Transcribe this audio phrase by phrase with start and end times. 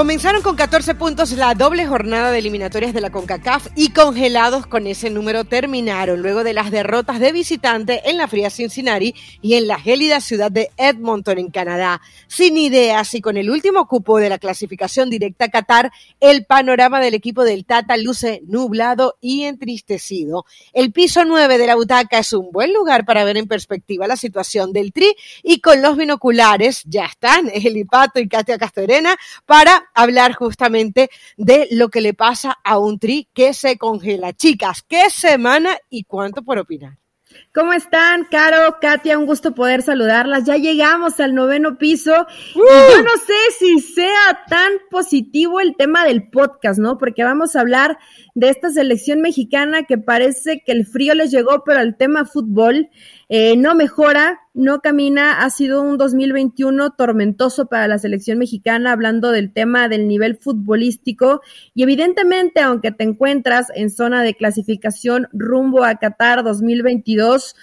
[0.00, 4.86] Comenzaron con 14 puntos la doble jornada de eliminatorias de la CONCACAF y congelados con
[4.86, 9.66] ese número terminaron luego de las derrotas de visitante en la fría Cincinnati y en
[9.66, 12.00] la gélida ciudad de Edmonton en Canadá.
[12.28, 16.98] Sin ideas y con el último cupo de la clasificación directa a Qatar, el panorama
[16.98, 20.46] del equipo del Tata luce nublado y entristecido.
[20.72, 24.16] El piso 9 de la butaca es un buen lugar para ver en perspectiva la
[24.16, 29.14] situación del Tri y con los binoculares ya están Elipato y Katia Castorena
[29.44, 34.32] para hablar justamente de lo que le pasa a un tri que se congela.
[34.32, 37.00] Chicas, ¿qué semana y cuánto por opinar?
[37.54, 39.18] ¿Cómo están, Caro, Katia?
[39.18, 40.44] Un gusto poder saludarlas.
[40.44, 42.12] Ya llegamos al noveno piso.
[42.54, 46.98] yo no sé si sea tan positivo el tema del podcast, ¿no?
[46.98, 47.98] Porque vamos a hablar
[48.34, 52.88] de esta selección mexicana que parece que el frío les llegó, pero el tema fútbol
[53.32, 55.44] eh, no mejora, no camina.
[55.44, 61.40] Ha sido un 2021 tormentoso para la selección mexicana, hablando del tema del nivel futbolístico.
[61.72, 67.54] Y evidentemente, aunque te encuentras en zona de clasificación rumbo a Qatar 2022,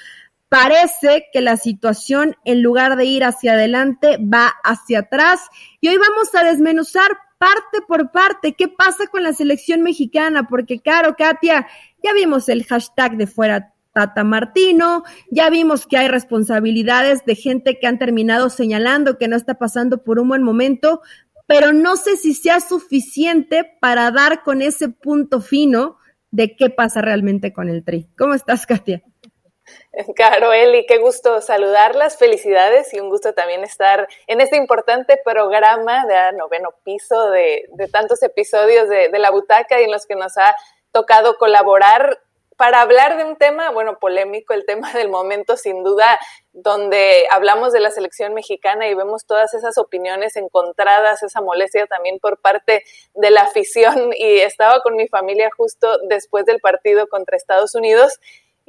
[0.48, 5.42] parece que la situación, en lugar de ir hacia adelante, va hacia atrás.
[5.82, 10.80] Y hoy vamos a desmenuzar parte por parte qué pasa con la selección mexicana, porque,
[10.80, 11.68] claro, Katia,
[12.02, 15.04] ya vimos el hashtag de fuera Tata Martino.
[15.32, 20.04] Ya vimos que hay responsabilidades de gente que han terminado señalando que no está pasando
[20.04, 21.02] por un buen momento,
[21.48, 25.98] pero no sé si sea suficiente para dar con ese punto fino
[26.30, 28.08] de qué pasa realmente con el tri.
[28.16, 29.02] ¿Cómo estás, Katia?
[30.16, 36.06] Caro, Eli, qué gusto saludarlas, felicidades y un gusto también estar en este importante programa
[36.06, 40.38] de noveno piso de, tantos episodios de, de, La Butaca y en los que nos
[40.38, 40.56] ha
[40.92, 42.20] tocado colaborar
[42.58, 46.20] para hablar de un tema, bueno, polémico, el tema del momento, sin duda,
[46.52, 52.20] donde hablamos de la selección mexicana y vemos todas esas opiniones encontradas, esa molestia también
[52.20, 54.12] por parte de la afición.
[54.18, 58.20] Y estaba con mi familia justo después del partido contra Estados Unidos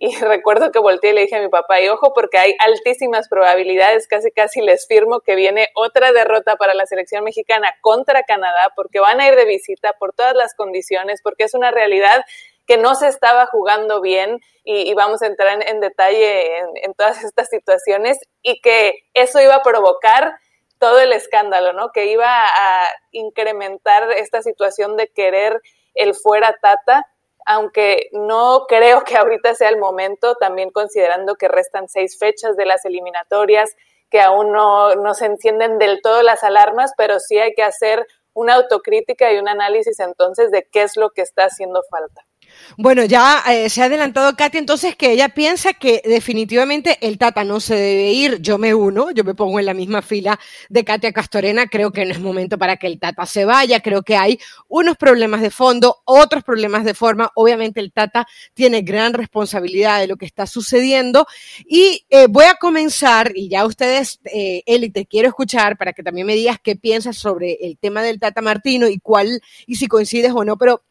[0.01, 3.29] y recuerdo que volteé y le dije a mi papá, y ojo, porque hay altísimas
[3.29, 8.73] probabilidades, casi casi les firmo que viene otra derrota para la selección mexicana contra Canadá,
[8.77, 12.25] porque van a ir de visita por todas las condiciones, porque es una realidad
[12.69, 17.49] que no se estaba jugando bien y, vamos a entrar en, detalle en, todas estas
[17.49, 20.39] situaciones y que eso iba a provocar
[20.79, 21.91] todo el escándalo, ¿no?
[21.91, 25.61] Que iba a incrementar esta situación de querer
[25.95, 27.07] el fuera tata,
[27.47, 32.67] aunque no creo que ahorita sea el momento, también considerando que restan seis fechas de
[32.67, 33.75] las eliminatorias,
[34.11, 38.07] que aún no, no se encienden del todo las alarmas, pero sí hay que hacer
[38.35, 42.28] una autocrítica y un análisis entonces de qué es lo que está haciendo falta.
[42.77, 47.45] Bueno, ya eh, se ha adelantado Katy, entonces que ella piensa que definitivamente el Tata
[47.45, 48.41] no se debe ir.
[48.41, 51.67] Yo me uno, yo me pongo en la misma fila de Katia Castorena.
[51.67, 53.81] Creo que no es momento para que el Tata se vaya.
[53.81, 57.31] Creo que hay unos problemas de fondo, otros problemas de forma.
[57.35, 61.27] Obviamente el Tata tiene gran responsabilidad de lo que está sucediendo.
[61.67, 66.03] Y eh, voy a comenzar, y ya ustedes, eh, Eli, te quiero escuchar para que
[66.03, 69.87] también me digas qué piensas sobre el tema del Tata Martino y cuál, y si
[69.87, 70.83] coincides o no, pero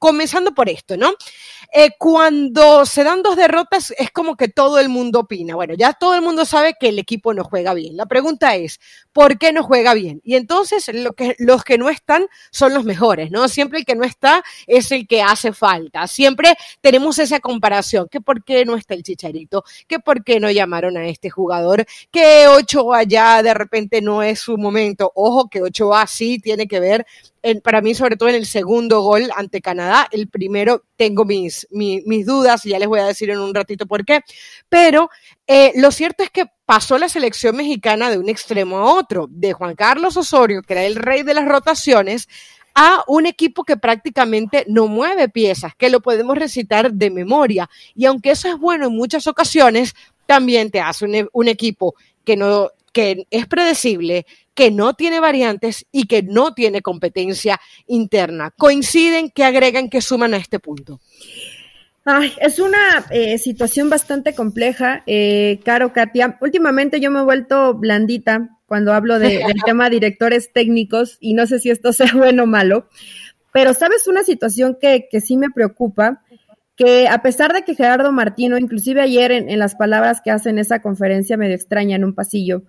[0.00, 1.14] comenzando por esto, ¿no?
[1.72, 5.54] Eh, cuando se dan dos derrotas es como que todo el mundo opina.
[5.54, 7.96] Bueno, ya todo el mundo sabe que el equipo no juega bien.
[7.96, 8.80] La pregunta es,
[9.12, 10.20] ¿por qué no juega bien?
[10.24, 10.90] Y entonces
[11.38, 13.48] los que no están son los mejores, ¿no?
[13.48, 16.08] Siempre el que no está es el que hace falta.
[16.08, 20.50] Siempre tenemos esa comparación, que por qué no está el chicharito, que por qué no
[20.50, 25.12] llamaron a este jugador, que Ochoa ya de repente no es su momento.
[25.14, 27.06] Ojo que Ochoa sí tiene que ver
[27.62, 32.26] para mí, sobre todo en el segundo gol ante Canadá, el primero tengo mis, mis,
[32.26, 34.20] dudas, ya les voy a decir en un ratito por qué,
[34.68, 35.10] pero
[35.46, 39.52] eh, lo cierto es que pasó la selección mexicana de un extremo a otro, de
[39.52, 42.28] Juan Carlos Osorio, que era el rey de las rotaciones,
[42.74, 47.68] a un equipo que prácticamente no mueve piezas, que lo podemos recitar de memoria.
[47.94, 49.94] Y aunque eso es bueno en muchas ocasiones,
[50.26, 55.86] también te hace un, un equipo que no que es predecible, que no tiene variantes
[55.92, 58.50] y que no tiene competencia interna.
[58.56, 61.00] Coinciden que agregan que suman a este punto.
[62.04, 66.38] Ay, es una eh, situación bastante compleja, eh, Caro Katia.
[66.40, 71.46] Últimamente yo me he vuelto blandita cuando hablo de, del tema directores técnicos y no
[71.46, 72.88] sé si esto sea bueno o malo,
[73.52, 76.22] pero sabes una situación que, que sí me preocupa,
[76.74, 80.48] que a pesar de que Gerardo Martino, inclusive ayer en, en las palabras que hace
[80.48, 82.62] en esa conferencia medio extraña en un pasillo,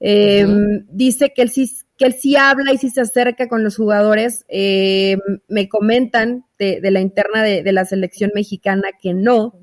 [0.00, 3.76] Em, dice que él, sí, que él sí habla y sí se acerca con los
[3.76, 4.44] jugadores.
[4.48, 9.54] Em, me comentan de, la interna de, la selección mexicana que no,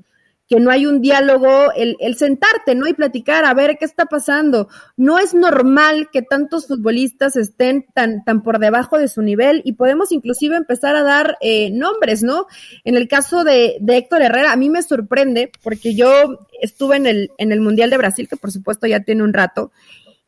[0.48, 2.86] que no hay un diálogo, el, el, sentarte, ¿no?
[2.86, 4.68] Y platicar, a ver qué está pasando.
[4.96, 9.72] No es normal que tantos futbolistas estén tan, tan por debajo de su nivel y
[9.74, 12.46] podemos inclusive empezar a dar eh, nombres, ¿no?
[12.84, 17.06] En el caso de, de, Héctor Herrera, a mí me sorprende porque yo estuve en
[17.06, 19.72] el, en el Mundial de Brasil, que por supuesto ya tiene un rato,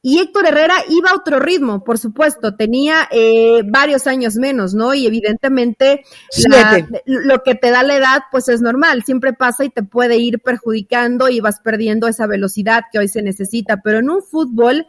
[0.07, 4.93] y Héctor Herrera iba a otro ritmo, por supuesto, tenía eh, varios años menos, ¿no?
[4.93, 6.05] Y evidentemente
[7.07, 10.41] lo que te da la edad, pues es normal, siempre pasa y te puede ir
[10.41, 14.87] perjudicando y vas perdiendo esa velocidad que hoy se necesita, pero en un fútbol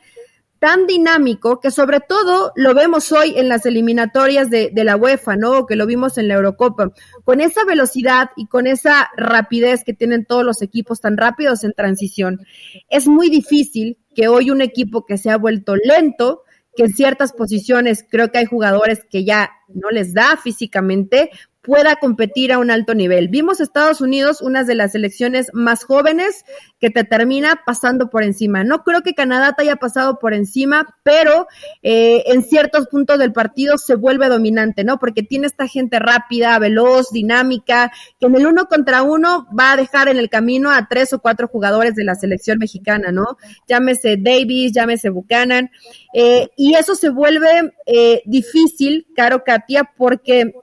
[0.60, 5.38] tan dinámico que sobre todo lo vemos hoy en las eliminatorias de, de, la UEFA,
[5.38, 5.66] ¿no?
[5.66, 6.92] Que lo vimos en la Eurocopa.
[7.24, 11.72] Con esa velocidad y con esa rapidez que tienen todos los equipos tan rápidos en
[11.72, 12.42] transición,
[12.90, 16.44] es muy difícil que hoy un equipo que se ha vuelto lento,
[16.76, 21.30] que en ciertas posiciones creo que hay jugadores que ya no les da físicamente,
[21.66, 23.28] pueda competir a un alto nivel.
[23.28, 26.46] Vimos Estados Unidos, una de las selecciones más jóvenes
[26.80, 28.64] que te termina pasando por encima.
[28.64, 31.48] No creo que Canadá te haya pasado por encima, pero
[31.82, 35.00] eh, en ciertos puntos del partido se vuelve dominante, ¿no?
[35.00, 39.78] Porque tiene esta gente rápida, veloz, dinámica, que en el uno contra uno va a
[39.78, 43.38] dejar en el camino a tres o cuatro jugadores de la selección mexicana, ¿no?
[43.68, 45.72] Llámese Davis, llámese Buchanan.
[46.14, 50.54] Eh, y eso se vuelve eh, difícil, Caro Katia, porque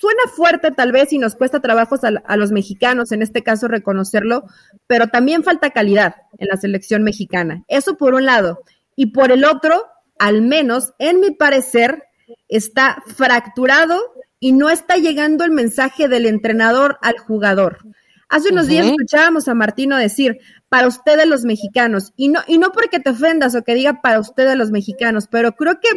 [0.00, 4.44] Suena fuerte tal vez y nos cuesta trabajos a, los mexicanos, en este caso reconocerlo,
[4.86, 7.64] pero también falta calidad en la selección mexicana.
[7.68, 8.62] Eso por un lado.
[8.96, 9.84] Y por el otro,
[10.18, 12.04] al menos en mi parecer,
[12.48, 14.00] está fracturado
[14.38, 17.80] y no está llegando el mensaje del entrenador al jugador.
[18.30, 20.38] Hace unos días escuchábamos a Martino decir,
[20.70, 24.18] para ustedes los mexicanos, y no, y no porque te ofendas o que diga para
[24.18, 25.88] ustedes los mexicanos, pero creo que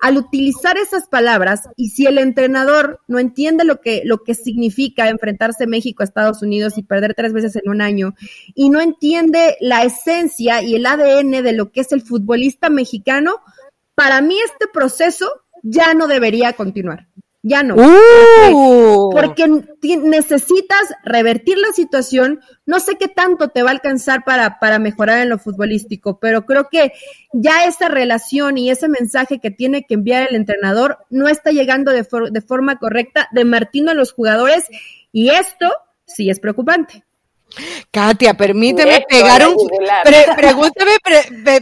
[0.00, 5.08] al utilizar esas palabras, y si el entrenador no entiende lo que, lo que significa
[5.08, 8.14] enfrentarse México a Estados Unidos y perder tres veces en un año,
[8.54, 13.36] y no entiende la esencia y el ADN de lo que es el futbolista mexicano,
[13.94, 15.28] para mí este proceso
[15.62, 17.08] ya no debería continuar.
[17.42, 17.76] Ya no.
[17.76, 19.10] Uh.
[19.10, 19.46] Porque,
[20.02, 22.40] necesitas revertir la situación.
[22.66, 26.46] No sé qué tanto te va a alcanzar para, para mejorar en lo futbolístico, pero
[26.46, 26.92] creo que
[27.32, 31.92] ya esa relación y ese mensaje que tiene que enviar el entrenador no está llegando
[31.92, 34.64] de, de forma correcta de Martino a los jugadores
[35.12, 35.72] y esto
[36.06, 37.04] sí es preocupante.
[37.90, 39.56] Katia, permíteme pegar un,
[40.36, 40.92] pregúntame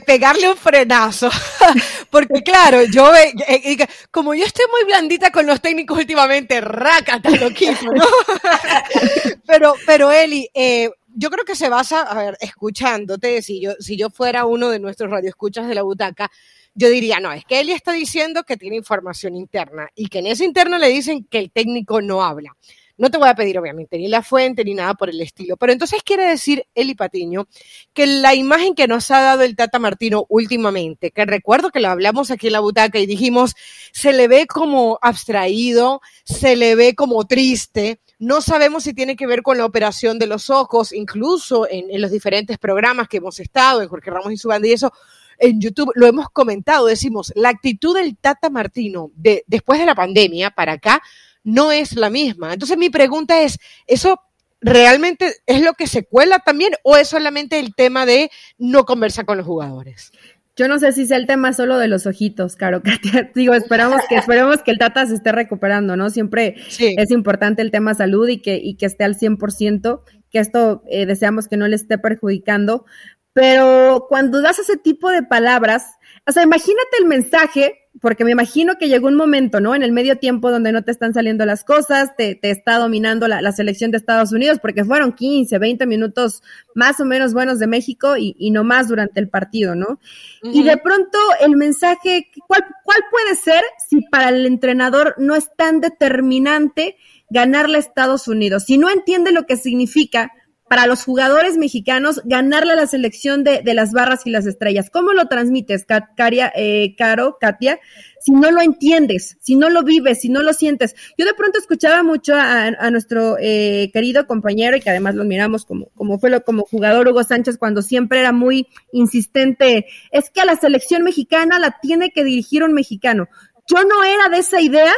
[0.05, 1.31] pegarle un frenazo,
[2.11, 3.77] porque claro, yo, eh,
[4.11, 8.05] como yo estoy muy blandita con los técnicos últimamente, rácata, loquito, ¿no?
[9.47, 13.97] pero, pero Eli, eh, yo creo que se basa, a ver, escuchándote, si yo, si
[13.97, 16.31] yo fuera uno de nuestros radioescuchas de la butaca,
[16.75, 20.27] yo diría, no, es que Eli está diciendo que tiene información interna y que en
[20.27, 22.55] esa interna le dicen que el técnico no habla.
[22.98, 25.56] No te voy a pedir, obviamente, ni la fuente ni nada por el estilo.
[25.56, 27.46] Pero entonces quiere decir, Eli Patiño,
[27.93, 31.88] que la imagen que nos ha dado el Tata Martino últimamente, que recuerdo que lo
[31.88, 33.54] hablamos aquí en la butaca y dijimos,
[33.93, 38.00] se le ve como abstraído, se le ve como triste.
[38.19, 42.10] No sabemos si tiene que ver con la operación de los ojos, incluso en, los
[42.10, 44.90] diferentes programas que hemos estado, en Jorge Ramos y su banda y eso,
[45.38, 49.94] en YouTube lo hemos comentado, decimos, la actitud del Tata Martino de, después de la
[49.94, 51.02] pandemia para acá
[51.46, 52.52] no es la misma.
[52.52, 54.20] Entonces mi pregunta es, ¿eso
[54.61, 59.25] realmente es lo que se cuela también o es solamente el tema de no conversar
[59.25, 60.11] con los jugadores?
[60.56, 63.30] Yo no sé si sea el tema solo de los ojitos, Caro Katia.
[63.32, 66.11] Digo, esperamos que, esperemos que el Tata se esté recuperando, ¿no?
[66.11, 70.82] Siempre es importante el tema salud y que, y que esté al 100%, que esto
[70.88, 72.87] eh, deseamos que no le esté perjudicando.
[73.35, 75.85] Pero cuando das ese tipo de palabras,
[76.26, 79.75] o sea, imagínate el mensaje porque me imagino que llegó un momento, ¿no?
[79.75, 83.53] En el medio tiempo donde no te están saliendo las cosas, te, está dominando la,
[83.53, 86.43] selección de Estados Unidos, porque fueron 15, 20 minutos
[86.75, 89.99] más o menos buenos de México y, y no más durante el partido, ¿no?
[90.43, 95.50] Y de pronto el mensaje, ¿cuál, ¿cuál puede ser si para el entrenador no es
[95.57, 96.97] tan determinante
[97.31, 98.65] ganarle a Estados Unidos?
[98.65, 100.33] Si no entiende lo que significa
[100.68, 104.90] para los jugadores mexicanos ganarle a la selección de, de, las barras y las estrellas.
[104.90, 107.78] ¿Cómo lo transmites, Caria, eh, Caro, Katia?
[108.20, 110.96] Si no lo entiendes, si no lo vives, si no lo sientes.
[111.16, 115.25] Yo de pronto escuchaba mucho a, a nuestro eh, querido compañero y que además lo
[115.25, 119.87] miramos como, como fue lo, como jugador Hugo Sánchez cuando siempre era muy insistente.
[120.11, 123.28] Es que a la selección mexicana la tiene que dirigir un mexicano.
[123.68, 124.92] Yo no era de esa idea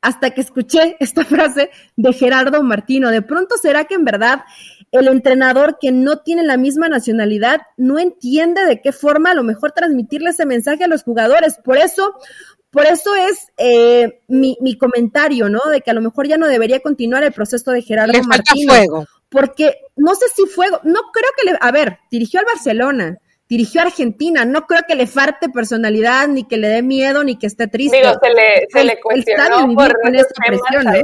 [0.00, 3.10] hasta que escuché esta frase de Gerardo Martino.
[3.10, 4.44] De pronto será que en verdad
[4.92, 9.42] el entrenador que no tiene la misma nacionalidad no entiende de qué forma a lo
[9.42, 11.58] mejor transmitirle ese mensaje a los jugadores.
[11.62, 12.14] Por eso,
[12.70, 15.60] por eso es eh, mi, mi, comentario, ¿no?
[15.70, 18.72] De que a lo mejor ya no debería continuar el proceso de Gerardo Martino.
[19.28, 23.18] porque no sé si fue, no creo que le, a ver, dirigió al Barcelona,
[23.48, 27.38] dirigió a Argentina, no creo que le falte personalidad, ni que le dé miedo, ni
[27.38, 27.96] que esté triste.
[27.96, 31.02] Digo, se le, se le cuestionó por esos presión, ¿eh?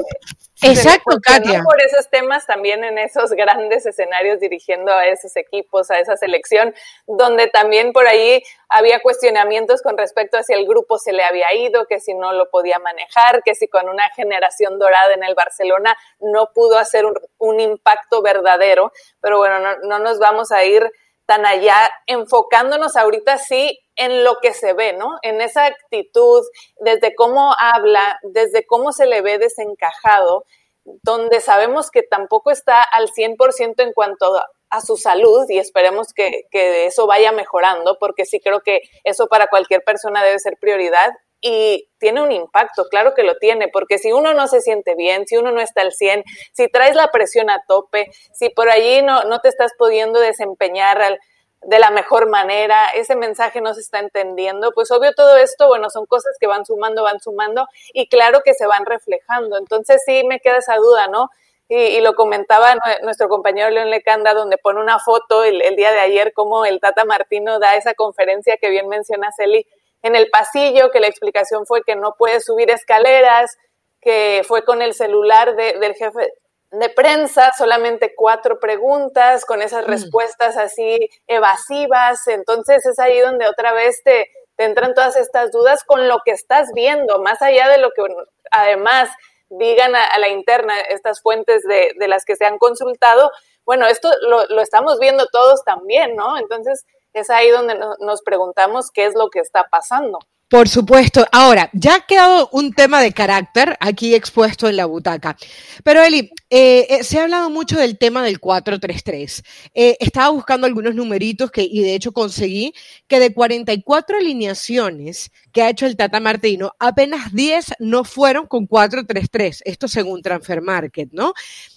[0.62, 1.62] Exacto, Katia.
[1.62, 6.74] Por esos temas también en esos grandes escenarios dirigiendo a esos equipos, a esa selección,
[7.06, 11.52] donde también por ahí había cuestionamientos con respecto a si el grupo se le había
[11.54, 15.34] ido, que si no lo podía manejar, que si con una generación dorada en el
[15.34, 18.92] Barcelona no pudo hacer un, un impacto verdadero.
[19.20, 20.90] Pero bueno, no, no nos vamos a ir
[21.26, 25.18] tan allá, enfocándonos ahorita sí en lo que se ve, ¿no?
[25.22, 26.42] En esa actitud,
[26.80, 30.44] desde cómo habla, desde cómo se le ve desencajado,
[30.84, 34.36] donde sabemos que tampoco está al 100% en cuanto
[34.68, 39.28] a su salud y esperemos que, que, eso vaya mejorando, porque sí creo que eso
[39.28, 41.10] para cualquier persona debe ser prioridad
[41.40, 45.26] y tiene un impacto, claro que lo tiene, porque si uno no se siente bien,
[45.26, 49.02] si uno no está al 100, si traes la presión a tope, si por allí
[49.02, 51.18] no, no te estás pudiendo desempeñar
[51.66, 55.90] de la mejor manera, ese mensaje no se está entendiendo, pues obvio todo esto, bueno,
[55.90, 59.56] son cosas que van sumando, van sumando y claro que se van reflejando.
[59.56, 61.30] Entonces sí me queda esa duda, ¿no?
[61.66, 66.00] Y, lo comentaba nuestro compañero León Lecanda, donde pone una foto el, el, día de
[66.00, 69.66] ayer, como el Tata Martino da esa conferencia que bien menciona Celi,
[70.04, 73.56] en el pasillo, que la explicación fue que no puede subir escaleras,
[74.02, 76.30] que fue con el celular del jefe
[76.70, 79.88] de prensa, solamente cuatro preguntas, con esas mm.
[79.88, 82.28] respuestas así evasivas.
[82.28, 86.68] Entonces es ahí donde otra vez te, entran todas estas dudas con lo que estás
[86.74, 88.02] viendo, más allá de lo que
[88.50, 89.08] además
[89.48, 93.30] digan a, la interna estas fuentes de, de, las que se han consultado.
[93.64, 96.36] Bueno, esto lo, lo estamos viendo todos también, ¿no?
[96.36, 96.84] Entonces
[97.14, 100.18] es ahí donde nos preguntamos qué es lo que está pasando.
[100.54, 101.26] Por supuesto.
[101.32, 105.36] Ahora, ya ha quedado un tema de carácter aquí expuesto en la butaca.
[105.82, 109.42] Pero Eli, eh, eh, se ha hablado mucho del tema del 433.
[109.74, 112.72] Eh, estaba buscando algunos numeritos que, y de hecho conseguí
[113.08, 118.66] que de 44 alineaciones que ha hecho el Tata Martino, apenas 10 no fueron con
[118.66, 119.62] 433.
[119.64, 121.32] Esto según Transfer Market, ¿no?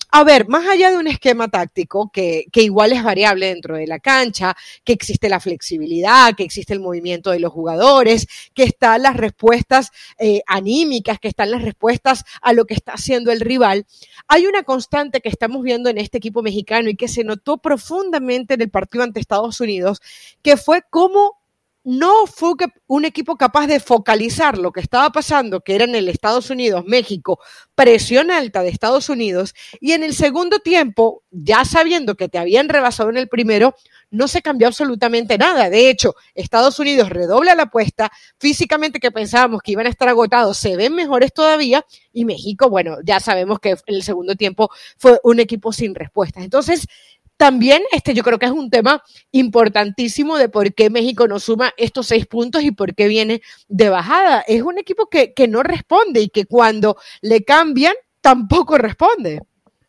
[0.10, 3.88] A ver, más allá de un esquema táctico que, que, igual es variable dentro de
[3.88, 9.02] la cancha, que existe la flexibilidad, que existe el movimiento de los jugadores, que están
[9.02, 13.86] las respuestas eh, anímicas, que están las respuestas a lo que está haciendo el rival,
[14.30, 18.54] hay una constante que estamos viendo en este equipo mexicano y que se notó profundamente
[18.54, 20.02] en el partido ante Estados Unidos,
[20.42, 21.37] que fue cómo
[21.88, 22.52] no fue
[22.88, 26.84] un equipo capaz de focalizar lo que estaba pasando, que era en el Estados Unidos,
[26.86, 27.40] México,
[27.76, 32.68] presión alta de Estados Unidos, y en el segundo tiempo, ya sabiendo que te habían
[32.68, 33.74] rebasado en el primero,
[34.12, 35.70] no se cambió absolutamente nada.
[35.70, 40.58] De hecho, Estados Unidos redobla la apuesta, físicamente que pensábamos que iban a estar agotados,
[40.58, 45.22] se ven mejores todavía, y México, bueno, ya sabemos que en el segundo tiempo fue
[45.24, 46.44] un equipo sin respuestas.
[46.44, 46.86] Entonces,
[47.38, 51.72] también este, yo creo que es un tema importantísimo de por qué México no suma
[51.78, 54.42] estos seis puntos y por qué viene de bajada.
[54.42, 59.42] Es un equipo que, que no responde y que cuando le cambian tampoco responde.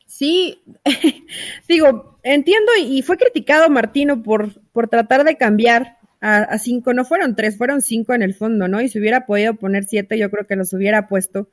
[0.06, 0.62] Sí,
[1.68, 7.04] digo, entiendo y fue criticado Martino por, por tratar de cambiar a, a, cinco, no
[7.04, 8.80] fueron tres, fueron cinco en el fondo, ¿no?
[8.80, 11.48] Y si hubiera podido poner siete, yo creo que los hubiera puesto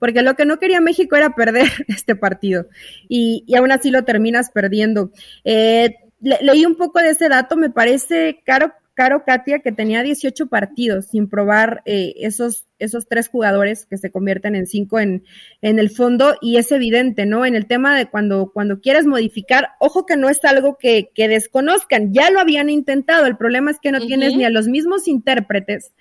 [0.00, 2.66] porque lo que no quería México era perder este partido
[3.08, 5.12] y, y aún así lo terminas perdiendo.
[5.44, 10.48] Eh, leí un poco de ese dato, me parece caro, caro Katia, que tenía 18
[10.48, 15.24] partidos sin probar eh, esos esos tres jugadores que se convierten en cinco en,
[15.62, 17.46] en el fondo y es evidente, ¿no?
[17.46, 21.28] En el tema de cuando, cuando quieres modificar, ojo que no es algo que, que
[21.28, 25.06] desconozcan, ya lo habían intentado, el problema es que no tienes ni a los mismos
[25.06, 25.92] intérpretes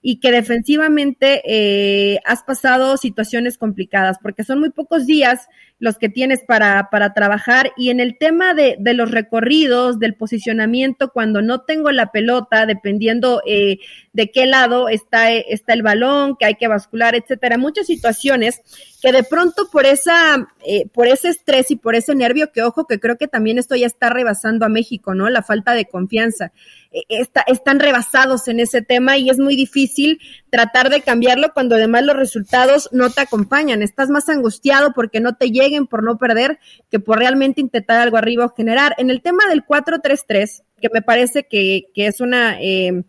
[0.00, 5.48] y que defensivamente eh, has pasado situaciones complicadas, porque son muy pocos días
[5.78, 10.14] los que tienes para, para trabajar y en el tema de, de los recorridos, del
[10.14, 13.78] posicionamiento, cuando no tengo la pelota, dependiendo eh,
[14.12, 17.58] de qué lado está, está el balón, que hay que bascular, etcétera.
[17.58, 18.60] Muchas situaciones
[19.02, 22.86] que de pronto por esa, eh, por ese estrés y por ese nervio, que ojo,
[22.86, 25.28] que creo que también esto ya está rebasando a México, ¿no?
[25.28, 26.52] La falta de confianza.
[26.92, 31.74] Eh, está, están rebasados en ese tema y es muy difícil tratar de cambiarlo cuando
[31.74, 33.82] además los resultados no te acompañan.
[33.82, 36.58] Estás más angustiado porque no te lleguen por no perder
[36.90, 38.94] que por realmente intentar algo arriba o generar.
[38.98, 42.60] En el tema del 4-3-3, que me parece que, que es una...
[42.60, 43.04] Eh,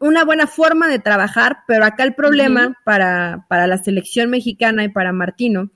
[0.00, 4.88] una buena forma de trabajar, pero acá el problema para, para la selección mexicana y
[4.88, 5.70] para Martino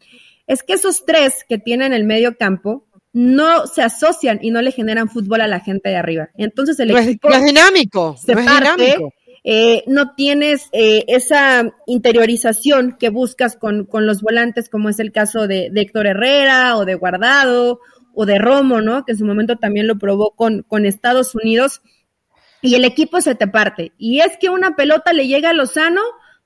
[0.47, 4.73] es que esos tres que tienen el medio campo no se asocian y no le
[4.73, 6.29] generan fútbol a la gente de arriba.
[6.37, 8.99] Entonces el equipo es dinámico, se parte,
[9.43, 15.13] eh, no tienes eh, esa interiorización que buscas con, con, los volantes, como es el
[15.13, 17.81] caso de, de Héctor Herrera o de Guardado
[18.13, 19.05] o de Romo, ¿no?
[19.05, 21.81] Que en su momento también lo probó con, con Estados Unidos
[22.67, 23.93] y el equipo se te parte.
[23.97, 26.01] Y es que una pelota le llega a Lozano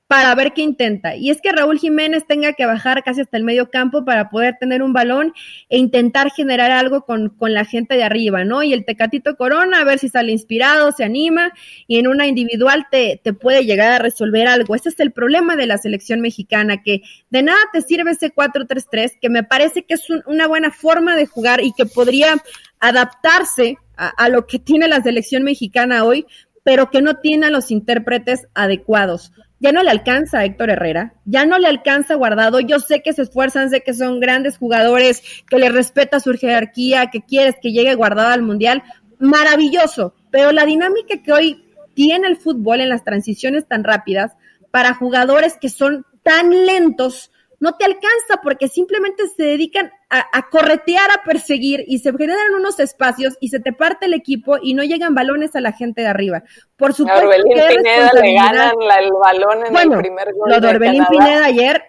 [0.07, 1.15] para ver qué intenta.
[1.15, 4.57] Y es que Raúl Jiménez tenga que bajar casi hasta el medio campo para poder
[4.59, 5.33] tener un balón
[5.69, 8.65] e intentar generar algo con, con, la gente de arriba, ¿no?
[8.65, 11.53] Y el Tecatito Corona, a ver si sale inspirado, se anima
[11.87, 14.75] y en una individual te, te puede llegar a resolver algo.
[14.75, 19.13] Este es el problema de la selección mexicana, que de nada te sirve ese 4-3-3,
[19.21, 22.35] que me parece que es una buena forma de jugar y que podría
[22.81, 26.27] adaptarse a, lo que tiene la selección mexicana hoy,
[26.63, 31.13] pero que no tiene a los intérpretes adecuados ya no le alcanza a Héctor Herrera,
[31.27, 32.61] ya no le alcanza Guardado.
[32.61, 37.11] Yo sé que se esfuerzan, sé que son grandes jugadores, que le respeta su jerarquía,
[37.11, 38.83] que quieres que llegue Guardado al Mundial.
[39.19, 41.65] Maravilloso, pero la dinámica que hoy
[41.95, 44.33] tiene el fútbol en las transiciones tan rápidas
[44.71, 47.31] para jugadores que son tan lentos,
[47.61, 52.81] no te alcanza porque simplemente se dedican a, corretear, a perseguir y se generan unos
[52.81, 56.09] espacios y se te parte el equipo y no llegan balones a la gente de
[56.09, 56.43] arriba.
[56.77, 60.51] Por supuesto Orbelín que Pineda le ganan el balón en el primer gol.
[60.51, 61.83] Lo de Orbelín Pineda ayer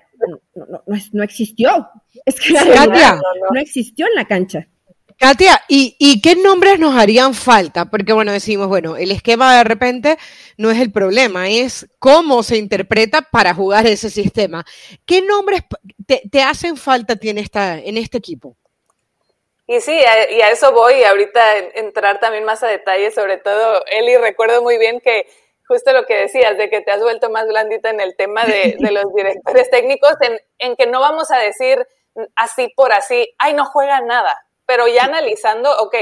[0.54, 1.90] no, no, no, existió.
[2.26, 3.20] Es que la
[3.52, 4.68] no existió en la cancha.
[5.22, 7.86] Katia, ¿y, qué nombres nos harían falta?
[7.86, 10.18] Porque, bueno, decimos, bueno, el esquema de repente
[10.58, 14.66] no es el problema, es cómo se interpreta para jugar ese sistema.
[15.06, 15.62] ¿Qué nombres
[16.08, 18.58] te, hacen falta en, esta, en este equipo?
[19.68, 24.18] Y sí, y a eso voy, ahorita entrar también más a detalle, sobre todo, Eli,
[24.18, 25.28] recuerdo muy bien que
[25.68, 28.76] justo lo que decías, de que te has vuelto más blandita en el tema de,
[28.90, 31.86] los directores técnicos, en, en que no vamos a decir
[32.36, 34.36] así por así, ay, no juega nada
[34.72, 35.94] pero ya analizando, ok,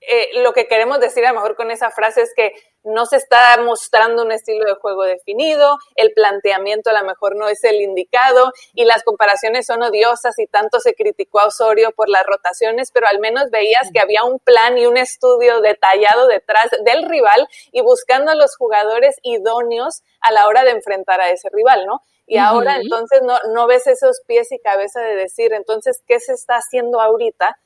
[0.00, 3.18] eh, lo que queremos decir a lo mejor con esa frase es que no se
[3.18, 7.80] está mostrando un estilo de juego definido, el planteamiento a lo mejor no es el
[7.80, 12.90] indicado y las comparaciones son odiosas y tanto se criticó a Osorio por las rotaciones,
[12.90, 17.46] pero al menos veías que había un plan y un estudio detallado detrás del rival
[17.70, 22.00] y buscando a los jugadores idóneos a la hora de enfrentar a ese rival, ¿no?
[22.26, 26.32] Y ahora entonces no, no ves esos pies y cabeza de decir, entonces, ¿qué se
[26.32, 27.56] está haciendo ahorita?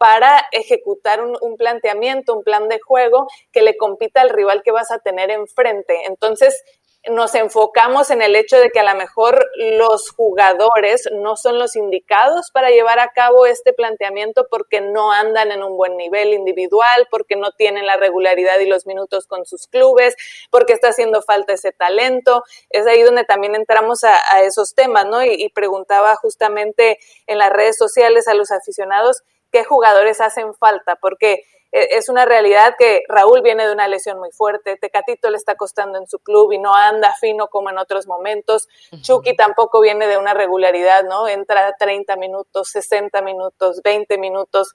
[0.00, 4.90] Para ejecutar un, planteamiento, un plan de juego que le compita al rival que vas
[4.90, 6.06] a tener enfrente.
[6.06, 6.64] Entonces,
[7.10, 9.46] nos enfocamos en el hecho de que a lo mejor
[9.78, 15.52] los jugadores no son los indicados para llevar a cabo este planteamiento porque no andan
[15.52, 19.66] en un buen nivel individual, porque no tienen la regularidad y los minutos con sus
[19.66, 20.16] clubes,
[20.50, 22.42] porque está haciendo falta ese talento.
[22.70, 25.22] Es ahí donde también entramos a, esos temas, ¿no?
[25.22, 31.44] y preguntaba justamente en las redes sociales a los aficionados qué jugadores hacen falta, porque
[31.72, 35.54] eh, es una realidad que Raúl viene de una lesión muy fuerte, Tecatito le está
[35.54, 38.68] costando en su club y no anda fino como en otros momentos,
[39.02, 41.28] Chucky tampoco viene de una regularidad, ¿no?
[41.28, 44.74] Entra 30 minutos, 60 minutos, 20 minutos.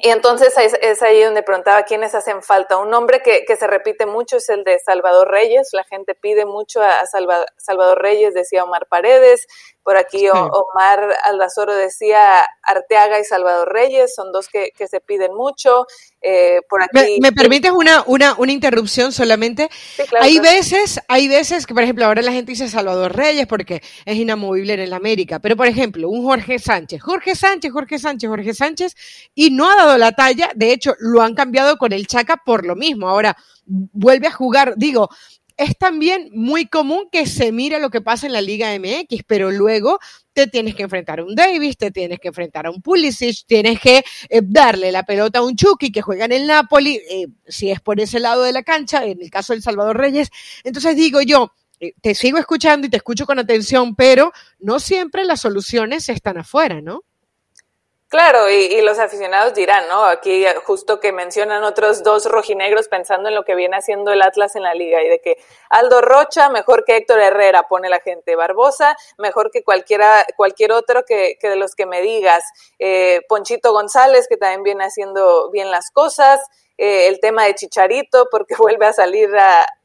[0.00, 2.78] Y entonces es, ahí donde preguntaba quiénes hacen falta.
[2.78, 5.68] Un nombre que, se repite mucho es el de Salvador Reyes.
[5.72, 7.04] La gente pide mucho a
[7.58, 9.46] Salvador Reyes, decía Omar Paredes.
[9.82, 15.86] Por aquí Omar Aldazoro decía Arteaga y Salvador Reyes, son dos que, se piden mucho.
[16.20, 19.68] Eh, por aquí, ¿Me, permites una, una, una interrupción solamente?
[20.20, 24.16] hay veces, hay veces que, por ejemplo, ahora la gente dice Salvador Reyes porque es
[24.16, 28.54] inamovible en el América, pero por ejemplo, un Jorge Sánchez, Jorge Sánchez, Jorge Sánchez, Jorge
[28.54, 28.94] Sánchez,
[29.34, 32.76] y no ha la talla, de hecho, lo han cambiado con el Chaca por lo
[32.76, 33.08] mismo.
[33.08, 35.08] Ahora vuelve a jugar, digo,
[35.56, 39.50] es también muy común que se mire lo que pasa en la Liga MX, pero
[39.50, 39.98] luego
[40.32, 43.78] te tienes que enfrentar a un Davis, te tienes que enfrentar a un Pulisic, tienes
[43.80, 47.70] que eh, darle la pelota a un Chucky que juega en el Napoli, eh, si
[47.70, 50.30] es por ese lado de la cancha, en el caso del Salvador Reyes.
[50.64, 55.24] Entonces digo yo, eh, te sigo escuchando y te escucho con atención, pero no siempre
[55.24, 57.02] las soluciones están afuera, ¿no?
[58.12, 60.04] Claro, y, los aficionados dirán, ¿no?
[60.04, 64.54] Aquí justo que mencionan otros dos rojinegros pensando en lo que viene haciendo el Atlas
[64.54, 65.38] en la liga y de que
[65.70, 68.36] Aldo Rocha, mejor que Héctor Herrera, pone la gente.
[68.36, 72.44] Barbosa, mejor que cualquiera, cualquier otro que, que de los que me digas.
[72.78, 76.38] Eh, Ponchito González, que también viene haciendo bien las cosas.
[76.76, 79.30] Eh, el tema de Chicharito, porque vuelve a salir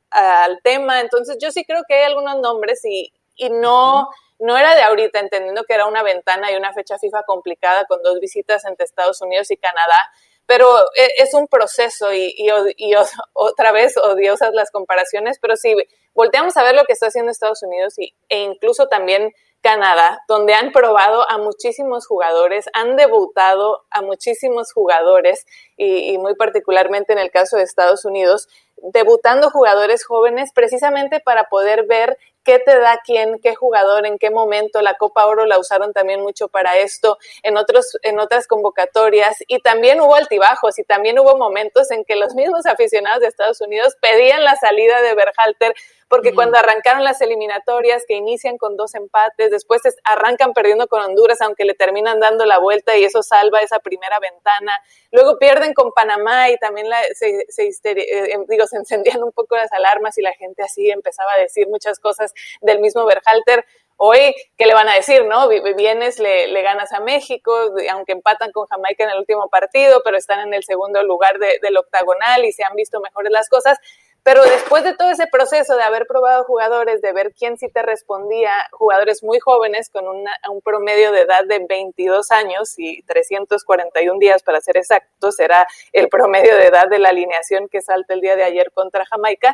[0.10, 1.00] al tema.
[1.00, 4.10] Entonces, yo sí creo que hay algunos nombres y, y no
[4.40, 8.02] no era de ahorita, entendiendo que era una ventana y una fecha FIFA complicada con
[8.04, 10.00] dos visitas entre Estados Unidos y Canadá,
[10.48, 12.94] pero e, es un proceso y, y,
[13.34, 15.76] otra vez odiosas las comparaciones, pero si
[16.16, 20.54] volteamos a ver lo que está haciendo Estados Unidos y, e incluso también Canadá, donde
[20.54, 25.46] han probado a muchísimos jugadores, han debutado a muchísimos jugadores
[25.76, 28.48] y, y muy particularmente en el caso de Estados Unidos,
[28.78, 34.32] debutando jugadores jóvenes precisamente para poder ver qué te da quién, qué jugador, en qué
[34.32, 34.82] momento.
[34.82, 39.36] La Copa Oro la usaron también mucho para esto, en, otros, en otras convocatorias.
[39.50, 43.60] Y también hubo altibajos y también hubo momentos en que los mismos aficionados de Estados
[43.60, 45.74] Unidos pedían la salida de Berhalter
[46.08, 51.42] porque cuando arrancaron las eliminatorias que inician con dos empates, después arrancan perdiendo con Honduras,
[51.42, 54.80] aunque le terminan dando la vuelta y eso salva esa primera ventana.
[55.12, 59.72] Luego pierden con Panamá y también se, eh, em, digo, se encendían un poco las
[59.74, 63.66] alarmas y la gente así empezaba a decir muchas cosas del mismo Berhalter.
[64.00, 65.50] Hoy, ¿qué le van a decir, no?
[65.50, 67.52] Vienes, le, le, ganas a México,
[67.92, 71.78] aunque empatan con Jamaica en el último partido, pero están en el segundo lugar del
[71.78, 73.80] octagonal y se han visto mejores las cosas.
[74.28, 77.82] Pero después de todo ese proceso de haber probado jugadores, de ver quién sí te
[77.82, 84.44] respondía, jugadores muy jóvenes con un promedio de edad de 22 años y 341 días
[84.44, 88.36] para ser exactos, era el promedio de edad de la alineación que salta el día
[88.36, 89.54] de ayer contra Jamaica,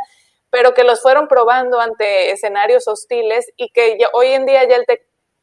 [0.49, 4.85] pero que los fueron probando ante escenarios hostiles y que hoy en día ya el,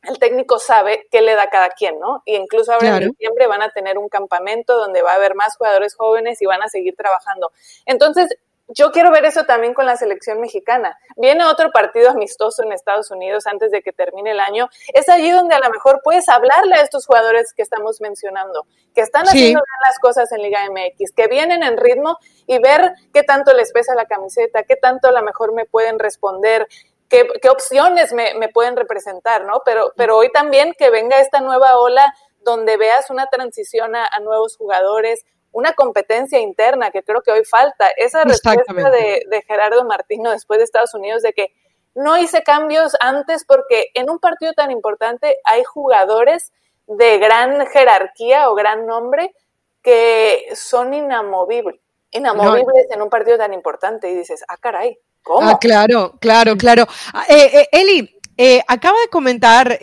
[0.09, 2.25] el técnico sabe qué le da cada quien, ¿no?
[2.25, 5.57] Y incluso ahora en diciembre van a tener un campamento donde va a haber más
[5.57, 7.53] jugadores jóvenes y van a seguir trabajando.
[7.87, 8.37] Entonces,
[8.73, 10.97] yo quiero ver eso también con la selección mexicana.
[11.17, 14.69] Viene otro partido amistoso en Estados Unidos antes de que termine el año.
[14.95, 19.01] Es allí donde a lo mejor puedes hablarle a estos jugadores que estamos mencionando, que
[19.01, 23.23] están haciendo bien las cosas en Liga MX, que vienen en ritmo y ver qué
[23.23, 26.69] tanto les pesa la camiseta, qué tanto a lo mejor me pueden responder,
[27.09, 29.63] qué, qué opciones me, me, pueden representar, ¿no?
[29.65, 34.21] Pero, pero hoy también que venga esta nueva ola donde veas una transición a, a
[34.21, 37.89] nuevos jugadores, una competencia interna que creo que hoy falta.
[37.97, 41.53] Esa respuesta de, Gerardo Martino después de Estados Unidos de que
[41.95, 46.53] no hice cambios antes porque en un partido tan importante hay jugadores
[46.87, 49.35] de gran jerarquía o gran nombre
[49.83, 55.49] que son inamovibles, inamovibles en un partido tan importante y dices, ah, caray, ¿cómo?
[55.49, 56.87] Ah, claro, claro, claro.
[57.13, 59.79] Ah, eh, eh, Eli, eh, acaba de comentar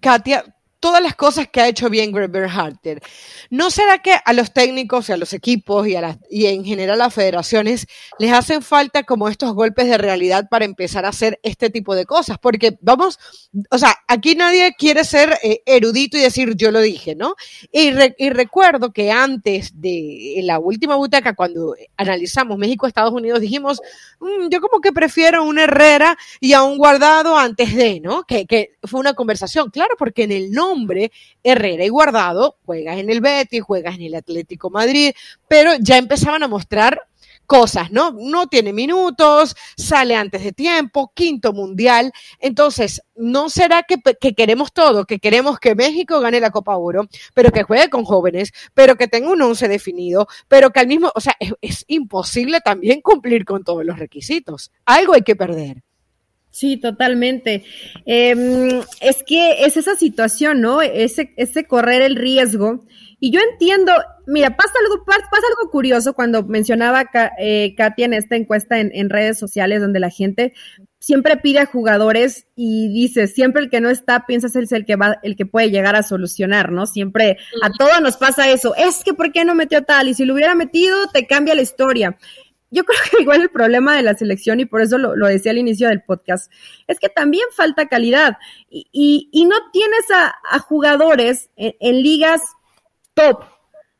[0.00, 0.44] Katia
[0.86, 3.02] todas las cosas que ha hecho bien Greg Berhalter.
[3.50, 7.00] ¿No será que a los técnicos y a los equipos y, a y en general
[7.00, 7.88] a las federaciones
[8.20, 12.06] les hacen falta como estos golpes de realidad para empezar a hacer este tipo de
[12.06, 12.38] cosas?
[12.38, 13.18] Porque vamos,
[13.72, 17.34] o sea, aquí nadie quiere ser eh, erudito y decir yo lo dije, ¿no?
[17.72, 17.90] Y,
[18.30, 23.80] recuerdo que antes de la última butaca, cuando analizamos México-Estados Unidos, dijimos,
[24.20, 28.22] mm, yo como que prefiero un Herrera y a un guardado antes de, ¿no?
[28.22, 30.75] Que, que fue una conversación, claro, porque en el nombre
[31.42, 35.12] Herrera y Guardado, juegas en el Betis, juegas en el Atlético Madrid,
[35.48, 37.00] pero ya empezaban a mostrar
[37.46, 38.10] cosas, ¿no?
[38.12, 42.12] No tiene minutos, sale antes de tiempo, quinto mundial.
[42.40, 45.06] Entonces, ¿no será que, queremos todo?
[45.06, 49.08] Que queremos que México gane la Copa Oro, pero que juegue con jóvenes, pero que
[49.08, 53.64] tenga un once definido, pero que al mismo, o sea, es imposible también cumplir con
[53.64, 54.72] todos los requisitos.
[54.84, 55.82] Algo hay que perder.
[56.56, 57.64] Sí, totalmente.
[58.06, 60.80] Em, es que es esa situación, ¿no?
[60.80, 62.86] Ese, ese correr el riesgo.
[63.20, 63.92] Y yo entiendo,
[64.26, 69.38] mira, pasa algo, pasa algo curioso cuando mencionaba eh, Katia en esta encuesta en, redes
[69.38, 70.54] sociales donde la gente
[70.98, 74.96] siempre pide a jugadores y dice, siempre el que no está, piensas es el que
[74.96, 76.86] va, el que puede llegar a solucionar, ¿no?
[76.86, 78.74] Siempre a todos nos pasa eso.
[78.76, 80.08] Es que ¿por qué no metió tal?
[80.08, 82.16] Y si lo hubiera metido, te cambia la historia
[82.70, 85.58] yo creo que igual el problema de la selección, y por eso lo, decía al
[85.58, 86.50] inicio del podcast,
[86.86, 88.36] es que también falta calidad
[88.68, 92.40] y, y, no tienes a, jugadores en, ligas
[93.14, 93.44] top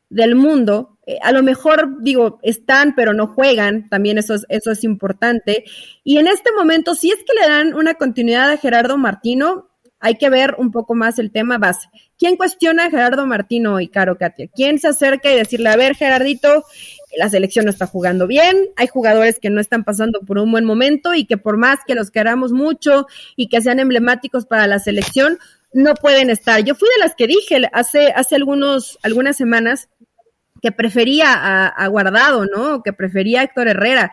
[0.09, 0.99] del mundo.
[1.07, 5.65] Eh, a lo mejor, digo, están, pero no juegan, también eso es, eso es importante.
[6.03, 10.17] Y en este momento, si es que le dan una continuidad a Gerardo Martino, hay
[10.17, 11.89] que ver un poco más el tema base.
[12.19, 14.49] ¿Quién cuestiona a Gerardo Martino y Caro Katia?
[14.55, 16.65] ¿Quién se acerca y decirle, a ver, Gerardito,
[17.17, 20.65] la selección no está jugando bien, hay jugadores que no están pasando por un buen
[20.65, 24.79] momento y que por más que los queramos mucho y que sean emblemáticos para la
[24.79, 25.39] selección,
[25.73, 26.63] no pueden estar.
[26.63, 29.89] Yo fui de las que dije hace, hace algunos, algunas semanas
[30.63, 32.83] que prefería a, a Guardado, ¿no?
[32.83, 34.13] Que prefería a Héctor Herrera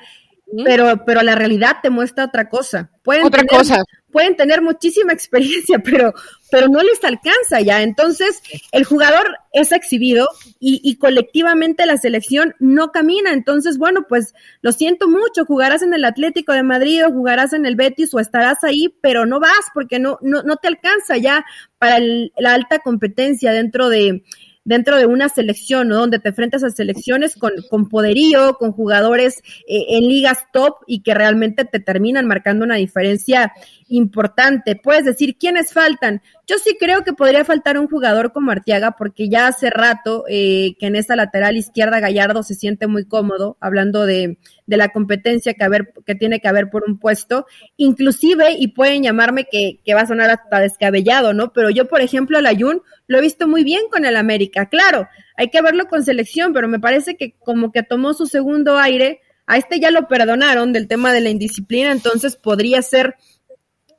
[0.63, 2.91] pero, pero la realidad te muestra otra cosa.
[3.03, 3.83] Pueden otra tener, cosa.
[4.13, 6.13] Pueden tener muchísima experiencia, pero,
[6.49, 7.81] pero no les alcanza ya.
[7.81, 13.33] Entonces, el jugador es exhibido y, y, colectivamente la selección no camina.
[13.33, 17.65] Entonces, bueno, pues lo siento mucho, jugarás en el Atlético de Madrid o jugarás en
[17.65, 21.43] el Betis o estarás ahí, pero no vas porque no, no, no te alcanza ya
[21.77, 24.23] para la alta competencia dentro de,
[24.65, 25.97] dentro de una selección, ¿no?
[25.97, 31.01] Donde te enfrentas a selecciones con, con poderío, con jugadores eh, en ligas top y
[31.01, 33.53] que realmente te terminan marcando una diferencia
[33.87, 34.75] importante.
[34.75, 36.21] Puedes decir, ¿quiénes faltan?
[36.47, 40.75] Yo sí creo que podría faltar un jugador como Artiaga porque ya hace rato eh,
[40.79, 45.53] que en esta lateral izquierda Gallardo se siente muy cómodo, hablando de, de la competencia
[45.53, 47.45] que, haber, que tiene que haber por un puesto,
[47.77, 51.53] inclusive, y pueden llamarme que, que va a sonar hasta descabellado, ¿no?
[51.53, 55.07] Pero yo, por ejemplo, al Ayun lo he visto muy bien con el América, claro,
[55.35, 59.21] hay que verlo con selección, pero me parece que como que tomó su segundo aire,
[59.45, 63.15] a este ya lo perdonaron del tema de la indisciplina, entonces podría ser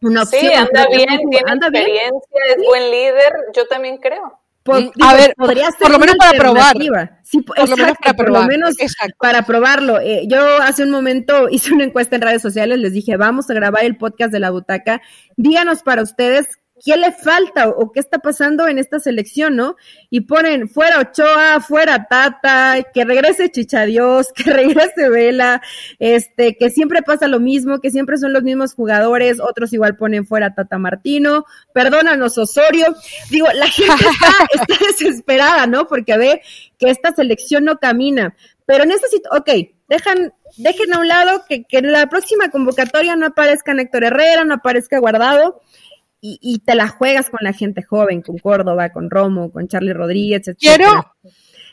[0.00, 0.42] una opción.
[0.42, 4.40] Sí, anda bien, tiene experiencia, es buen líder, yo también creo.
[4.62, 6.74] Por, a ver, podría ser por lo menos para probar.
[7.22, 8.74] Sí, por, lo menos para por lo menos
[9.18, 10.00] para probarlo.
[10.00, 13.54] Eh, yo hace un momento hice una encuesta en redes sociales, les dije, vamos a
[13.54, 15.02] grabar el podcast de la butaca.
[15.36, 16.46] Díganos para ustedes
[16.82, 19.76] ¿qué le falta o qué está pasando en esta selección, no?
[20.10, 25.62] Y ponen fuera Ochoa, fuera Tata, que regrese Chichadios, que regrese Vela,
[25.98, 30.26] este, que siempre pasa lo mismo, que siempre son los mismos jugadores, otros igual ponen
[30.26, 32.94] fuera Tata Martino, perdónanos Osorio.
[33.30, 33.94] Digo, la gente
[34.52, 35.87] está, desesperada, ¿no?
[35.87, 36.42] Porque ve
[36.78, 38.34] que esta selección no camina.
[38.66, 39.50] Pero necesito, ok,
[39.88, 44.44] dejan, dejen a un lado que, que en la próxima convocatoria no aparezca Héctor Herrera,
[44.44, 45.60] no aparezca Guardado
[46.26, 50.48] y, te la juegas con la gente joven, con Córdoba, con Romo, con Charlie Rodríguez,
[50.48, 50.58] etc.
[50.58, 51.14] Quiero,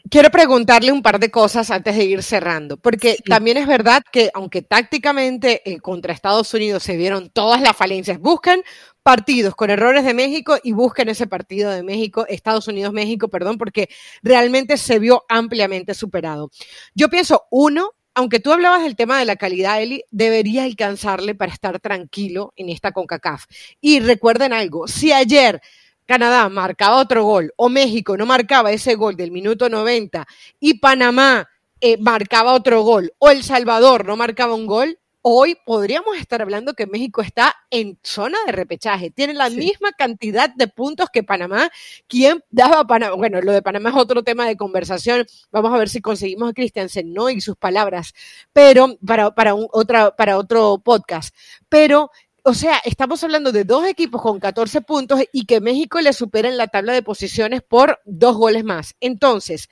[0.10, 4.30] quiero preguntarle un par de cosas antes de ir cerrando, porque también es verdad que
[4.34, 8.62] aunque tácticamente eh, contra Estados Unidos se vieron todas las falencias, buscan
[9.04, 13.88] partidos con errores de México y busquen ese partido de México, Estados Unidos-México, perdón, porque
[14.22, 16.52] realmente se vio ampliamente superado.
[16.94, 21.54] Yo pienso, uno, aunque tú hablabas del tema de la calidad, Eli, debería alcanzarle para
[21.54, 23.46] estar tranquilo en esta CONCACAF.
[23.80, 25.62] Y recuerden algo, si ayer
[26.06, 30.28] Canadá marcaba otro gol o México no marcaba ese gol del minuto 90
[30.60, 31.48] y Panamá
[31.80, 36.74] eh, marcaba otro gol o El Salvador no marcaba un gol, hoy podríamos estar hablando
[36.74, 39.12] que México está en zona de repechaje.
[39.12, 41.70] Tiene la misma cantidad de puntos que Panamá.
[42.08, 43.16] ¿Quién daba a Panamá?
[43.16, 45.26] Bueno, lo de Panamá es otro tema de conversación.
[45.52, 47.30] Vamos a ver si conseguimos a Christiansen, ¿no?
[47.30, 48.14] Y sus palabras.
[48.54, 51.36] Pero para, para, un, otra, para otro podcast.
[51.70, 52.12] Pero
[52.44, 56.50] o sea, estamos hablando de dos equipos con 14 puntos y que México le supera
[56.50, 58.96] en la tabla de posiciones por dos goles más.
[59.00, 59.70] Entonces,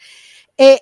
[0.56, 0.80] eh,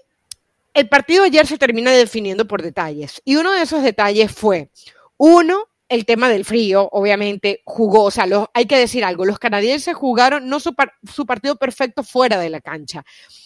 [0.77, 4.69] el partido ayer se termina definiendo por detalles y uno de esos detalles fue,
[5.17, 9.95] uno, el tema del frío, obviamente, jugó, o sea, hay que decir algo, los canadienses
[9.95, 10.75] jugaron no su,
[11.11, 13.03] su, partido perfecto fuera de la cancha,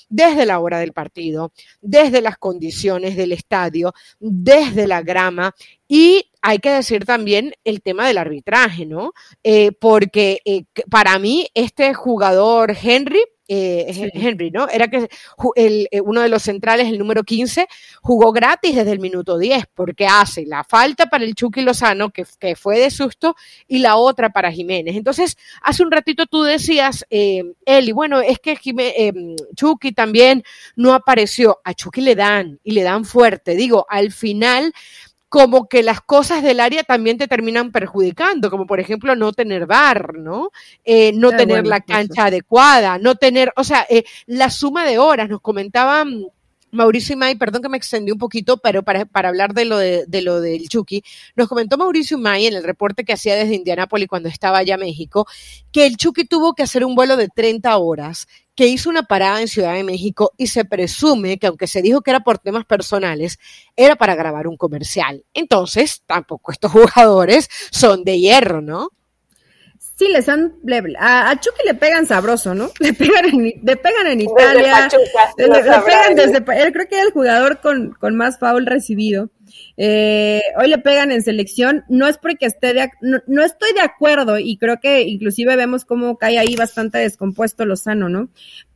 [0.10, 5.56] desde la hora del partido, desde las condiciones del estadio, desde la grama
[5.88, 9.14] y hay que decir también el tema del arbitraje, ¿no?
[9.42, 14.68] Eh, porque eh, para mí este jugador Henry eh, Henry, ¿no?
[14.70, 15.10] Era que
[15.56, 17.68] el, eh, uno de los centrales, el número 15,
[18.02, 22.26] jugó gratis desde el minuto 10, porque hace la falta para el Chucky Lozano, que,
[22.40, 23.36] que fue de susto,
[23.68, 24.96] y la otra para Jiménez.
[24.96, 29.14] Entonces, hace un ratito tú decías, eh, Eli, bueno, es que eh,
[29.56, 30.44] Chucky también
[30.76, 31.60] no apareció.
[31.64, 33.56] A Chucky le dan, y le dan fuerte.
[33.56, 34.74] Digo, al final
[35.32, 39.66] como que las cosas del área también te terminan perjudicando, como por ejemplo no tener
[39.66, 40.52] bar, ¿no?
[40.84, 45.30] Eh, no tener la cancha adecuada, no tener, o sea, eh, la suma de horas,
[45.30, 46.26] nos comentaban
[46.72, 50.42] Mauricio May, perdón que me extendí un poquito, pero para, hablar de lo, de, lo
[50.42, 51.04] del Chucky,
[51.36, 54.82] nos comentó Mauricio May en el reporte que hacía desde Indianápolis cuando estaba allá en
[54.82, 55.28] México,
[55.72, 59.42] que el Chucky tuvo que hacer un vuelo de 30 horas, que hizo una parada
[59.42, 62.66] en Ciudad de México y se presume que aunque se dijo que era por temas
[62.66, 63.40] personales,
[63.76, 65.26] era para grabar un comercial.
[65.34, 68.90] Entonces, tampoco estos jugadores son de hierro, ¿no?
[70.02, 70.56] Sí les han
[71.00, 72.72] a, Chucky le pegan sabroso, ¿no?
[72.80, 74.90] Le pegan en, le pegan en Italia,
[75.38, 79.30] le, pegan desde él creo que es el jugador con, con más foul recibido.
[79.78, 83.82] Eh, hoy le pegan en selección, no es porque esté de, no, no, estoy de
[83.82, 88.30] acuerdo y creo que inclusive vemos cómo cae ahí bastante descompuesto Lozano, ¿no?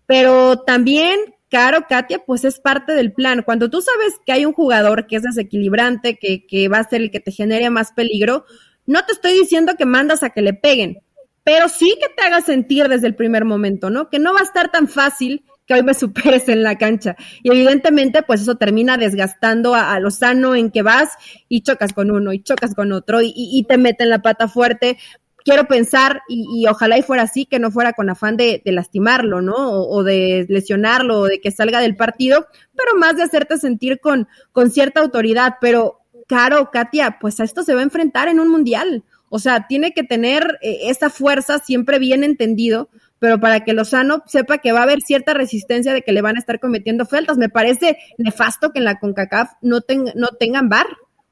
[0.06, 1.18] Pero también
[1.50, 3.42] Caro, Katia, pues es parte del plan.
[3.44, 7.02] Cuando tú sabes que hay un jugador que es desequilibrante, que, que va a ser
[7.02, 8.46] el que te genere más peligro,
[8.86, 11.02] no te estoy diciendo que mandas a que le peguen,
[11.46, 14.10] pero sí que te haga sentir desde el primer momento, ¿no?
[14.10, 17.16] Que no va a estar tan fácil que hoy me superes en la cancha.
[17.44, 21.12] Y evidentemente, pues eso termina desgastando a, lo sano en que vas
[21.48, 24.98] y chocas con uno y chocas con otro y, y, te meten la pata fuerte.
[25.44, 28.72] Quiero pensar, y, y, ojalá y fuera así, que no fuera con afán de, de
[28.72, 29.54] lastimarlo, ¿no?
[29.56, 34.00] O, o, de lesionarlo, o de que salga del partido, pero más de hacerte sentir
[34.00, 35.58] con, con cierta autoridad.
[35.62, 39.04] Pero, Caro, Katia, pues a esto se va a enfrentar en un mundial.
[39.30, 44.24] O sea, tiene que tener eh, esa fuerza siempre bien entendido, pero para que Lozano
[44.28, 47.38] sepa que va a haber cierta resistencia de que le van a estar cometiendo faltas.
[47.38, 49.80] Me parece nefasto que en la CONCACAF no,
[50.16, 50.88] no tengan bar.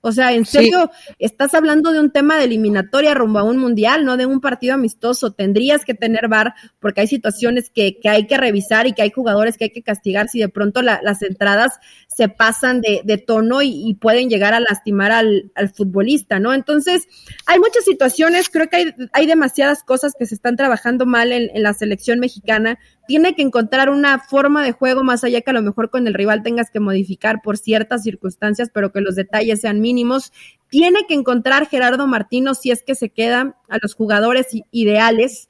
[0.06, 4.04] O sea, en serio, estás hablando de un tema de eliminatoria rumbo a un mundial,
[4.04, 5.32] no de un partido amistoso.
[5.32, 9.12] Tendrías que tener VAR porque hay situaciones que, que hay que revisar y que hay
[9.12, 11.80] jugadores que hay que castigar si de pronto las entradas
[12.16, 16.54] se pasan de, de tono y, pueden llegar a lastimar al, futbolista, ¿no?
[16.54, 17.08] Entonces,
[17.46, 21.64] hay muchas situaciones, creo que hay, demasiadas cosas que se están trabajando mal en, en
[21.64, 25.62] la selección mexicana tiene que encontrar una forma de juego más allá que a lo
[25.62, 29.82] mejor con el rival tengas que modificar por ciertas circunstancias, pero que los detalles sean
[29.82, 30.32] mínimos.
[30.70, 35.50] Tiene que encontrar Gerardo Martino si es que se queda a los jugadores ideales,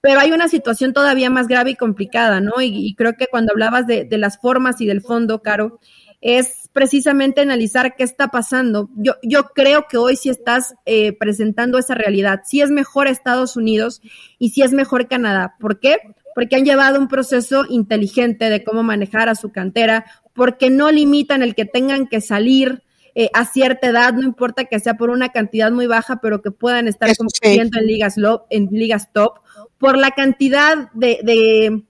[0.00, 2.54] pero hay una situación todavía más grave y complicada, ¿no?
[2.60, 5.78] Y, creo que cuando hablabas de, las formas y del fondo, Caro,
[6.20, 8.90] es precisamente analizar qué está pasando.
[8.96, 12.42] Yo, yo creo que hoy sí estás eh, presentando esa realidad.
[12.44, 14.02] Sí es mejor Estados Unidos
[14.38, 15.56] y sí es mejor Canadá.
[15.58, 15.98] ¿Por qué?
[16.34, 21.42] porque han llevado un proceso inteligente de cómo manejar a su cantera, porque no limitan
[21.42, 22.82] el que tengan que salir
[23.14, 26.50] eh, a cierta edad, no importa que sea por una cantidad muy baja, pero que
[26.50, 28.14] puedan estar compitiendo en ligas,
[28.50, 29.40] en ligas top,
[29.78, 31.82] por la cantidad de,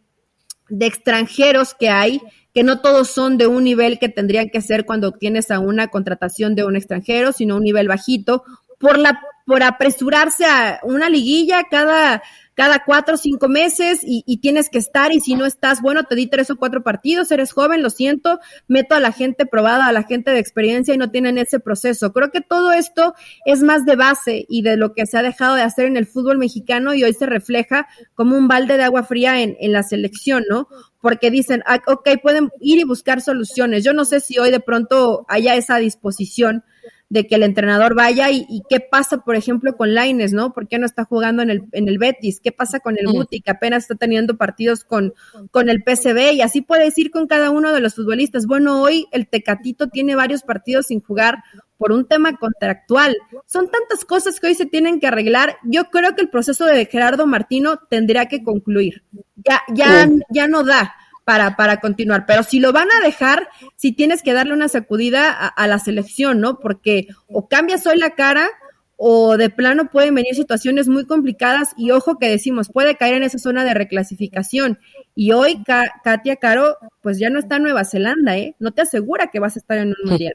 [0.69, 2.21] de extranjeros que hay,
[2.53, 5.89] que no todos son de un nivel que tendrían que ser cuando obtienes a una
[5.89, 8.45] contratación de un extranjero, sino un nivel bajito,
[8.79, 12.23] por la por apresurarse a una liguilla cada
[12.61, 16.15] cada cuatro o cinco meses y, tienes que estar y si no estás, bueno, te
[16.15, 19.93] di tres o cuatro partidos, eres joven, lo siento, meto a la gente probada, a
[19.93, 22.13] la gente de experiencia y no tienen ese proceso.
[22.13, 23.15] Creo que todo esto
[23.47, 26.05] es más de base y de lo que se ha dejado de hacer en el
[26.05, 29.83] fútbol mexicano y hoy se refleja como un balde de agua fría en, en la
[29.83, 30.69] selección, ¿no?
[31.01, 33.85] Porque dicen, ah, ok, pueden ir y buscar soluciones.
[33.85, 36.63] Yo no sé si hoy de pronto haya esa disposición
[37.11, 40.53] de que el entrenador vaya y, qué pasa, por ejemplo, con Laines, ¿no?
[40.55, 42.41] ¿Por qué no está jugando en el, en el Betis?
[42.41, 45.13] ¿Qué pasa con el Guti, que apenas está teniendo partidos con,
[45.51, 46.35] con el PCB?
[46.35, 48.47] Y así puedes ir con cada uno de los futbolistas.
[48.47, 51.43] Bueno, hoy el Tecatito tiene varios partidos sin jugar
[51.79, 53.17] por un tema contractual.
[53.45, 55.57] Son tantas cosas que hoy se tienen que arreglar.
[55.65, 59.03] Yo creo que el proceso de Gerardo Martino tendría que concluir.
[59.35, 60.95] Ya, ya, ya no da
[61.31, 62.27] para, para continuar.
[62.27, 66.41] Pero si lo van a dejar, si tienes que darle una sacudida a, la selección,
[66.41, 66.59] ¿no?
[66.59, 68.49] Porque o cambias hoy la cara
[68.97, 73.23] o de plano pueden venir situaciones muy complicadas y ojo que decimos, puede caer en
[73.23, 74.81] esa zona de reclasificación.
[75.15, 75.63] Y hoy
[76.03, 78.57] Katia Caro, pues ya no está en Nueva Zelanda, ¿eh?
[78.59, 80.35] No te asegura que vas a estar en un mundial.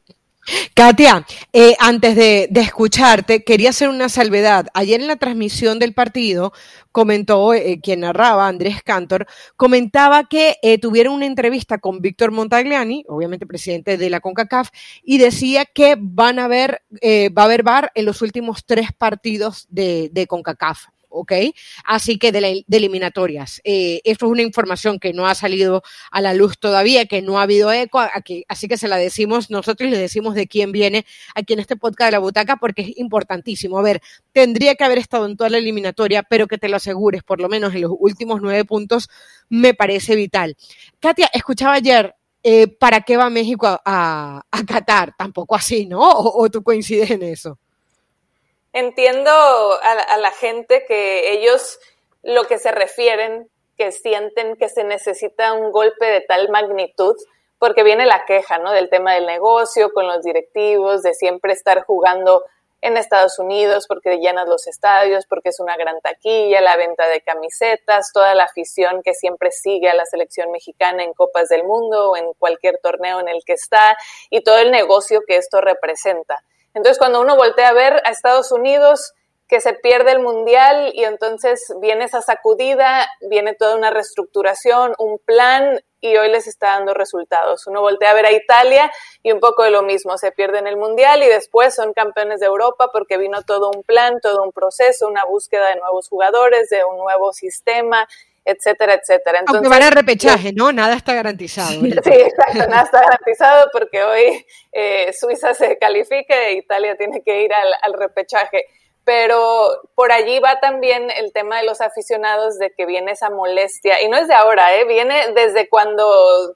[0.74, 4.68] Katia, eh, antes de, escucharte, quería hacer una salvedad.
[4.74, 6.54] Ayer en la transmisión del partido
[6.92, 13.06] comentó eh, quien narraba, Andrés Cantor, comentaba que eh, tuvieron una entrevista con Víctor Montagliani,
[13.08, 14.70] obviamente presidente de la CONCACAF,
[15.04, 19.66] y decía que van a ver, va a haber VAR en los últimos tres partidos
[19.70, 20.86] de, de CONCACAF.
[21.16, 21.34] ¿Ok?
[21.84, 23.62] Así que de, eliminatorias.
[23.64, 27.40] Eh, esto es una información que no ha salido a la luz todavía, que no
[27.40, 30.72] ha habido eco, aquí, así que se la decimos nosotros y le decimos de quién
[30.72, 33.80] viene aquí en este podcast de la butaca porque es importantísimo.
[33.80, 34.02] A ver,
[34.32, 37.50] tendría que haber estado en toda la eliminatoria, pero que te lo asegures, por lo
[37.50, 39.10] menos en los últimos nueve puntos,
[39.50, 40.56] me parece vital.
[41.00, 42.16] Katia, escuchaba ayer
[42.48, 45.16] eh, ¿para qué va México a, Qatar?
[45.18, 46.00] Tampoco así, ¿no?
[46.00, 47.58] ¿O, tú coincides en eso?
[48.76, 51.80] Entiendo a, la gente que ellos
[52.24, 57.16] lo que se refieren, que sienten que se necesita un golpe de tal magnitud,
[57.58, 58.74] porque viene la queja, ¿no?
[58.74, 62.44] Del tema del negocio, con los directivos, de siempre estar jugando
[62.82, 67.22] en Estados Unidos porque llenas los estadios, porque es una gran taquilla, la venta de
[67.22, 72.12] camisetas, toda la afición que siempre sigue a la selección mexicana en Copas del Mundo
[72.12, 73.98] o en cualquier torneo en el que está
[74.30, 76.44] y todo el negocio que esto representa.
[76.76, 79.14] Entonces, cuando uno voltea a ver a Estados Unidos,
[79.48, 85.20] que se pierde el mundial y entonces viene esa sacudida, viene toda una reestructuración, un
[85.20, 87.68] plan y hoy les está dando resultados.
[87.68, 90.78] Uno voltea a ver a Italia y un poco de lo mismo, se pierden el
[90.78, 95.08] mundial y después son campeones de Europa porque vino todo un plan, todo un proceso,
[95.08, 98.08] una búsqueda de nuevos jugadores, de un nuevo sistema
[98.46, 99.40] etcétera, etcétera.
[99.40, 100.72] Entonces, Aunque van a repechaje, ¿no?
[100.72, 101.82] Nada está garantizado.
[101.82, 107.42] Sí, exacto, nada está garantizado porque hoy eh, Suiza se califica e Italia tiene que
[107.44, 108.66] ir al, repechaje.
[109.04, 114.02] Pero por allí va también el tema de los aficionados de que viene esa molestia,
[114.02, 114.86] y no es de ahora, ¿eh?
[114.86, 116.56] viene desde cuando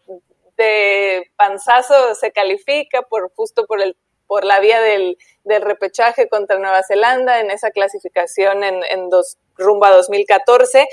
[0.57, 3.95] de panzazo se califica por justo por el
[4.27, 9.39] por la vía del, del repechaje contra Nueva Zelanda en esa clasificación en, en dos,
[9.57, 10.87] rumbo a 2014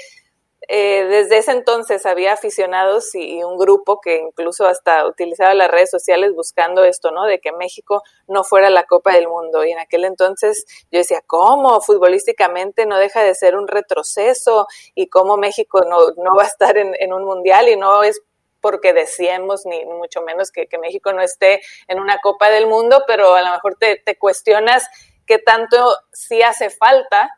[0.68, 5.90] eh, desde ese entonces había aficionados y, un grupo que incluso hasta utilizaba las redes
[5.90, 7.24] sociales buscando esto, ¿no?
[7.24, 9.64] De que México no fuera la Copa del Mundo.
[9.64, 11.80] Y en aquel entonces yo decía, ¿cómo?
[11.80, 16.76] Futbolísticamente no deja de ser un retroceso y cómo México no, no va a estar
[16.76, 18.20] en, en un mundial y no es
[18.60, 23.04] porque deseemos, ni, mucho menos que, que, México no esté en una Copa del Mundo,
[23.06, 24.88] pero a lo mejor te, te cuestionas
[25.26, 27.30] qué tanto sí hace falta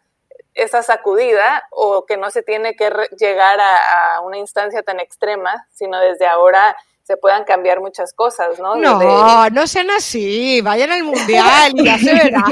[0.59, 6.01] esa sacudida o que no se tiene que llegar a, una instancia tan extrema, sino
[6.01, 6.77] desde ahora
[7.09, 8.77] se puedan cambiar muchas cosas, ¿no?
[8.77, 12.45] No, no sean así, vayan al mundial y ya se verá.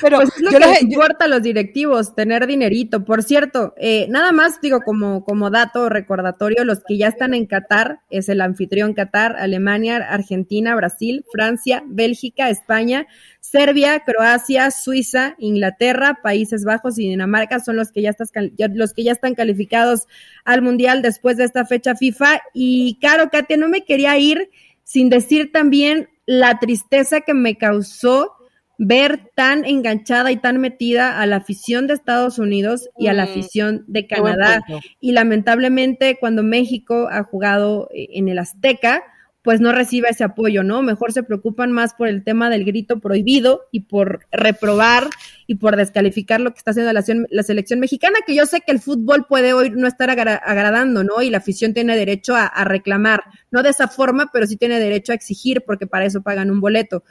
[0.00, 3.04] Pero pues es lo que les importa a los directivos, tener dinerito.
[3.04, 7.46] Por cierto, eh, nada más digo como, como dato recordatorio, los que ya están en
[7.46, 13.08] Qatar, es el anfitrión Qatar, Alemania, Argentina, Brasil, Francia, Bélgica, España,
[13.40, 19.02] Serbia, Croacia, Suiza, Inglaterra, Países Bajos y Dinamarca son los que ya, estás, los que
[19.02, 20.06] ya están calificados
[20.44, 22.40] al Mundial después de esta fecha FIFA.
[22.54, 24.50] Y Caro, Katia, no me quería ir
[24.84, 28.32] sin decir también la tristeza que me causó
[28.78, 33.26] ver tan enganchada y tan metida a la afición de Estados Unidos y a la
[33.26, 34.60] mm, afición de Canadá.
[35.00, 39.02] Y lamentablemente cuando México ha jugado eh, en el Azteca,
[39.42, 40.82] pues no reciba ese apoyo, ¿no?
[40.82, 45.08] Mejor se preocupan más por el tema del grito prohibido y por reprobar
[45.46, 48.80] y por descalificar lo que está haciendo la, selección mexicana, que yo sé que el
[48.80, 51.22] fútbol puede hoy no estar agradando, ¿no?
[51.22, 54.78] Y la afición tiene derecho a, a reclamar, no de esa forma, pero sí tiene
[54.78, 57.02] derecho a exigir porque para eso pagan un boleto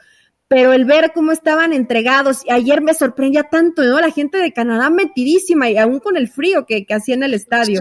[0.52, 3.98] pero el ver cómo estaban entregados, y ayer me sorprendía tanto, ¿no?
[4.02, 7.80] La gente de Canadá metidísima, y aún con el frío que, hacía en el estadio.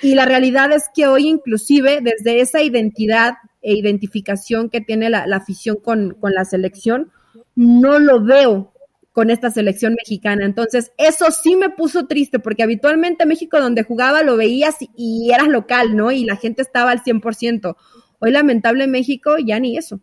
[0.00, 3.34] Y, la realidad es que hoy inclusive desde esa identidad
[3.64, 7.10] e identificación que tiene la, afición con, con la selección,
[7.56, 8.74] no lo veo
[9.14, 10.44] con esta selección mexicana.
[10.44, 15.46] Entonces, eso sí me puso triste, porque habitualmente México donde jugaba lo veías y, eras
[15.46, 16.10] local, ¿no?
[16.10, 17.76] Y la gente estaba al 100%.
[18.18, 20.00] Hoy, lamentable México, ya ni eso.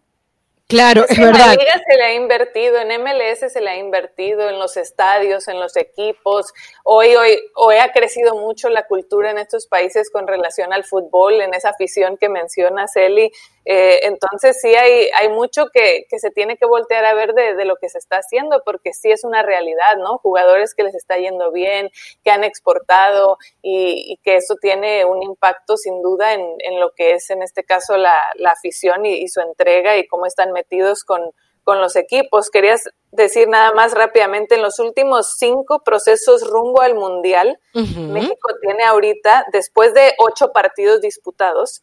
[0.69, 1.51] Claro, es, verdad.
[1.51, 5.49] En la se le ha invertido, en MLS se le ha invertido, en los estadios,
[5.49, 6.53] en los equipos.
[6.85, 11.41] Hoy, hoy, hoy ha crecido mucho la cultura en estos países con relación al fútbol,
[11.41, 13.33] en esa afición que menciona Celi.
[13.65, 17.53] Eh, entonces sí hay, hay mucho que, que, se tiene que voltear a ver de,
[17.55, 20.17] de, lo que se está haciendo, porque sí es una realidad, ¿no?
[20.17, 21.89] Jugadores que les está yendo bien,
[22.23, 26.91] que han exportado y, y que eso tiene un impacto sin duda en, en, lo
[26.91, 30.51] que es en este caso la, la afición y, y, su entrega y cómo están
[30.53, 31.21] metidos con,
[31.63, 32.49] con los equipos.
[32.49, 38.83] Querías decir nada más rápidamente, en los últimos cinco procesos rumbo al Mundial, México tiene
[38.83, 41.81] ahorita, después de ocho partidos disputados,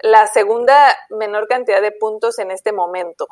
[0.00, 3.28] la segunda menor cantidad de puntos en este momento,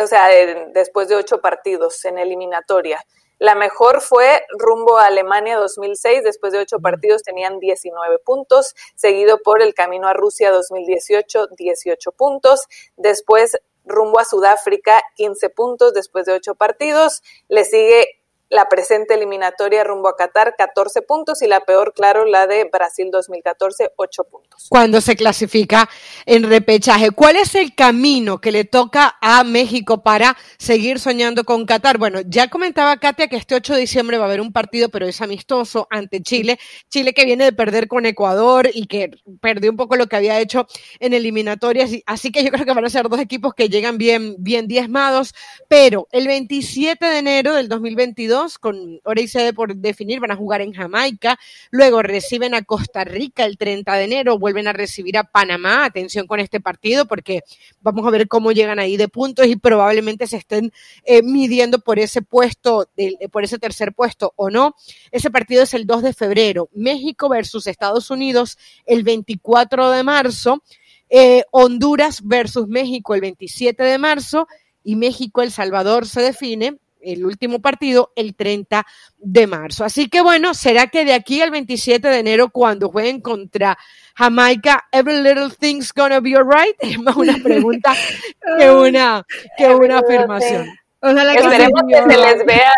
[0.00, 0.28] o sea,
[0.72, 3.04] después de ocho partidos en eliminatoria.
[3.40, 9.38] La mejor fue rumbo a Alemania 2006, después de ocho partidos tenían 19 puntos, seguido
[9.38, 16.26] por el camino a Rusia 2018, 18 puntos, después rumbo a Sudáfrica, 15 puntos después
[16.26, 18.08] de ocho partidos, le sigue
[18.50, 23.10] la presente eliminatoria rumbo a Qatar, 14 puntos, y la peor, claro, la de Brasil
[23.10, 24.66] 2014, 8 puntos.
[24.68, 25.88] Cuando se clasifica
[26.24, 31.66] en repechaje, ¿cuál es el camino que le toca a México para seguir soñando con
[31.66, 31.98] Qatar?
[31.98, 35.06] Bueno, ya comentaba Katia que este 8 de diciembre va a haber un partido, pero
[35.06, 36.58] es amistoso ante Chile.
[36.88, 40.40] Chile que viene de perder con Ecuador y que perdió un poco lo que había
[40.40, 40.66] hecho
[41.00, 41.90] en eliminatorias.
[42.06, 45.34] Así que yo creo que van a ser dos equipos que llegan bien, bien diezmados.
[45.68, 50.60] Pero el 27 de enero del 2022, con hora y por definir, van a jugar
[50.60, 51.38] en Jamaica,
[51.70, 56.26] luego reciben a Costa Rica el 30 de enero, vuelven a recibir a Panamá, atención
[56.26, 57.42] con este partido porque
[57.80, 60.72] vamos a ver cómo llegan ahí de puntos y probablemente se estén
[61.04, 62.88] eh, midiendo por ese puesto,
[63.32, 64.74] por ese tercer puesto o no.
[65.10, 70.62] Ese partido es el 2 de febrero, México versus Estados Unidos el 24 de marzo.
[71.10, 74.46] Eh, Honduras versus México el 27 de marzo
[74.84, 78.86] y México-El Salvador se define el último partido el 30
[79.16, 79.84] de marzo.
[79.84, 83.78] Así que bueno, será que de aquí al 27 de enero, cuando jueguen contra
[84.16, 86.76] Jamaica, every little thing's gonna be alright?
[86.80, 87.94] Es más una pregunta
[88.58, 89.24] que una,
[89.56, 90.68] que una afirmación.
[91.00, 92.74] Esperemos que se les vea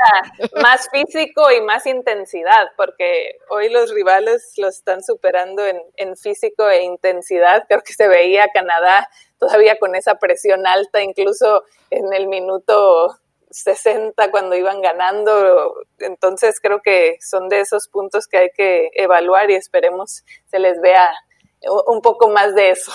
[0.61, 6.69] más físico y más intensidad, porque hoy los rivales lo están superando en, en físico
[6.69, 7.65] e intensidad.
[7.67, 9.09] Creo que se veía Canadá
[9.39, 13.19] todavía con esa presión alta, incluso en el minuto
[13.51, 15.75] 60 cuando iban ganando.
[15.99, 20.81] Entonces creo que son de esos puntos que hay que evaluar y esperemos se les
[20.81, 21.11] vea
[21.87, 22.93] un poco más de eso.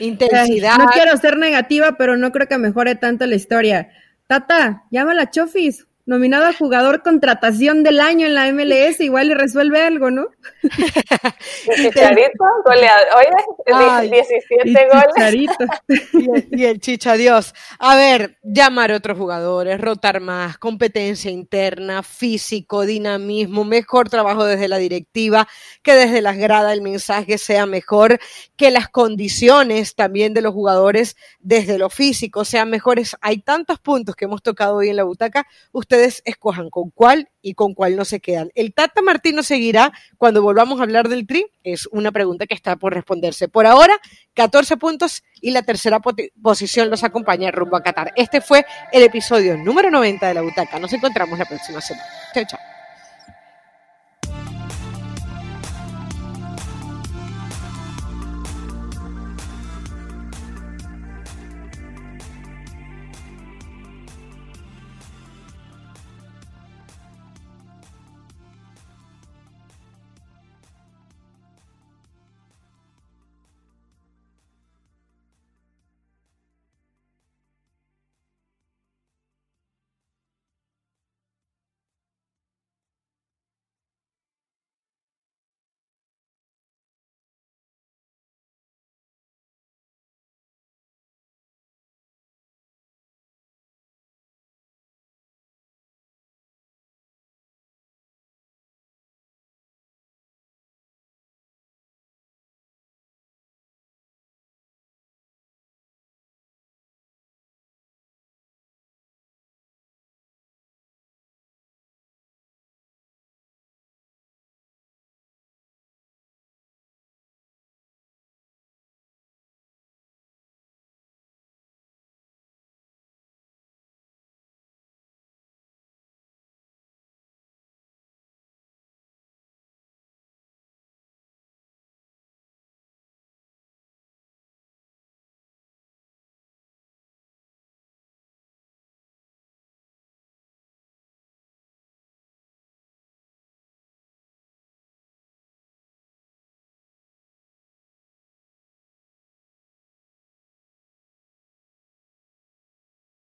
[0.00, 0.78] Intensidad.
[0.78, 3.90] No quiero ser negativa, pero no creo que mejore tanto la historia.
[4.26, 5.86] Tata, llama a Chofis.
[6.08, 10.26] Nominado a jugador contratación del año en la MLS, igual le resuelve algo, ¿no?
[11.76, 13.08] Chicharito, goleador.
[13.18, 16.46] Oye, 17 goles.
[16.50, 17.54] Y el, chicha Dios.
[17.78, 24.68] A ver, llamar a otros jugadores, rotar más, competencia interna, físico, dinamismo, mejor trabajo desde
[24.68, 25.46] la directiva,
[25.82, 28.18] que desde las gradas el mensaje sea mejor,
[28.56, 33.14] que las condiciones también de los jugadores desde lo físico sean mejores.
[33.20, 35.46] Hay tantos puntos que hemos tocado hoy en la butaca.
[35.98, 38.50] Ustedes escojan con cuál y con cuál no se quedan.
[38.54, 41.44] ¿El Tata Martino seguirá cuando volvamos a hablar del Tri?
[41.64, 43.48] Es una pregunta que está por responderse.
[43.48, 43.94] Por ahora,
[44.34, 45.98] 14 puntos y la tercera
[46.40, 48.12] posición los acompaña rumbo a Qatar.
[48.14, 50.78] Este fue el episodio número 90 de la butaca.
[50.78, 52.06] Nos encontramos la próxima semana.
[52.32, 52.77] Chao, chao.